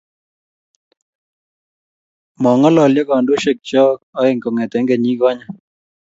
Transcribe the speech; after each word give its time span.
mangolonyoo 2.41 3.07
kandoishek 3.09 3.57
choo 3.69 3.91
oeng 4.19 4.39
kongete 4.43 4.77
kenyii 4.87 5.19
konye 5.21 5.45